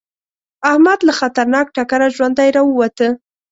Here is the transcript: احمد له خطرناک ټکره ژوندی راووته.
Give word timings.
احمد 0.71 0.99
له 1.07 1.13
خطرناک 1.19 1.67
ټکره 1.75 2.07
ژوندی 2.15 2.49
راووته. 2.55 3.07